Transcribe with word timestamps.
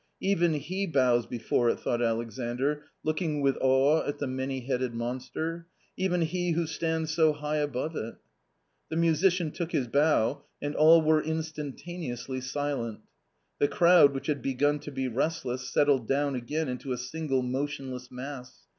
"Even 0.19 0.53
he 0.55 0.87
bows 0.87 1.27
before 1.27 1.69
it," 1.69 1.79
thought 1.79 2.01
Alexandr, 2.01 2.85
looking 3.03 3.39
with 3.39 3.55
awe 3.61 4.03
at 4.03 4.17
the 4.17 4.25
many 4.25 4.61
headed 4.61 4.95
monster," 4.95 5.67
even 5.95 6.21
he 6.21 6.53
who 6.53 6.65
stands 6.65 7.13
so 7.13 7.33
high 7.33 7.57
above 7.57 7.95
it!" 7.95 8.15
The 8.89 8.95
musician 8.95 9.51
took 9.51 9.73
his 9.73 9.87
bow; 9.87 10.43
and 10.59 10.73
all 10.75 11.03
were 11.03 11.21
instantaneously 11.21 12.41
silence. 12.41 13.03
The 13.59 13.67
crowd, 13.67 14.15
which 14.15 14.25
had 14.25 14.41
begun 14.41 14.79
to 14.79 14.91
be 14.91 15.07
restless, 15.07 15.69
settled 15.69 16.07
down 16.07 16.33
again 16.33 16.67
into 16.67 16.93
a 16.93 16.97
single 16.97 17.43
motionless 17.43 18.09
mass. 18.09 18.65